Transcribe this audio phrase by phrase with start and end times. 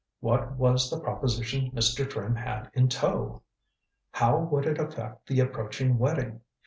[0.19, 2.09] What was the proposition Mr.
[2.09, 3.43] Trimmer had in tow?
[4.13, 6.41] How would it affect the approaching wedding?